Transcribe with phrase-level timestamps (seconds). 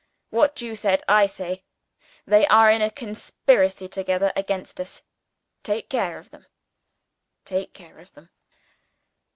[0.31, 1.63] _What you said, I say.
[2.25, 5.03] They are in a conspiracy together against us.
[5.61, 6.47] Take care of them!
[7.45, 8.31] take care of them!